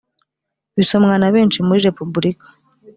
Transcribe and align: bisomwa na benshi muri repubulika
bisomwa 0.77 1.15
na 1.21 1.29
benshi 1.35 1.59
muri 1.67 1.79
repubulika 1.87 2.47